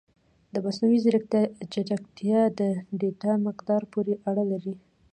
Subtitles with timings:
[0.53, 1.41] د مصنوعي ځیرکتیا
[1.73, 2.61] چټکتیا د
[2.99, 4.73] ډیټا مقدار پورې اړه لري.